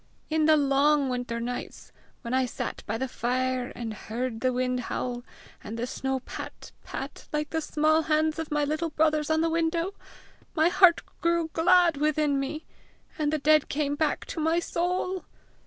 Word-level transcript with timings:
In 0.31 0.45
the 0.47 0.57
long 0.57 1.09
winter 1.09 1.39
nights, 1.39 1.91
when 2.23 2.33
I 2.33 2.47
sat 2.47 2.81
by 2.87 2.97
the 2.97 3.07
fire 3.07 3.71
and 3.75 3.93
heard 3.93 4.39
the 4.41 4.51
wind 4.51 4.79
howl, 4.79 5.23
and 5.63 5.77
the 5.77 5.85
snow 5.85 6.21
pat, 6.21 6.71
pat 6.83 7.27
like 7.31 7.51
the 7.51 7.61
small 7.61 8.01
hands 8.01 8.39
of 8.39 8.49
my 8.49 8.65
little 8.65 8.89
brothers 8.89 9.29
on 9.29 9.41
the 9.41 9.47
window, 9.51 9.93
my 10.55 10.69
heart 10.69 11.03
grew 11.21 11.51
glad 11.53 11.97
within 11.97 12.39
me, 12.39 12.65
and 13.19 13.31
the 13.31 13.37
dead 13.37 13.69
came 13.69 13.93
back 13.93 14.25
to 14.25 14.39
my 14.39 14.57
soul! 14.57 15.23